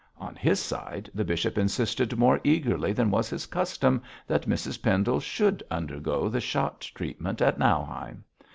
[0.17, 5.19] On his side, the bishop insisted more eagerly than was his custom that Mrs Pendle
[5.19, 8.23] should undergo the Schott treatment at Nauheim.